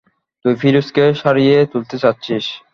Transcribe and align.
তুই 0.45 0.53
ফিরোজকে 0.61 1.03
সারিয়ে 1.13 1.55
তুলতে 1.71 1.95
চাচ্ছিস। 2.03 2.45